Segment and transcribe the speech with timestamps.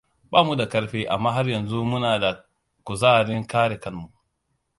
[0.31, 2.33] Bamu da karfi amma har yanzu muna da
[2.83, 4.11] kuzarin kare kanmu.